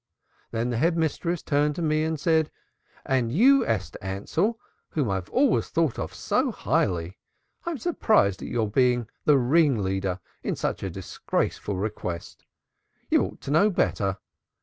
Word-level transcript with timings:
Then 0.49 0.71
the 0.71 0.77
Head 0.77 0.97
Mistress 0.97 1.43
turned 1.43 1.75
to 1.75 1.81
me 1.83 2.03
and 2.03 2.17
she 2.19 2.23
said: 2.23 2.51
'And 3.05 3.31
you, 3.31 3.63
Esther 3.63 3.99
Ansell, 4.01 4.57
whom 4.89 5.11
I 5.11 5.19
always 5.29 5.69
thought 5.69 5.99
so 6.11 6.51
highly 6.51 7.05
of, 7.05 7.13
I'm 7.67 7.77
surprised 7.77 8.41
at 8.41 8.47
your 8.47 8.67
being 8.67 9.07
the 9.25 9.37
ringleader 9.37 10.19
in 10.41 10.55
such 10.55 10.81
a 10.81 10.89
disgraceful 10.89 11.75
request. 11.75 12.43
You 13.11 13.21
ought 13.25 13.41
to 13.41 13.51
know 13.51 13.69
better. 13.69 14.17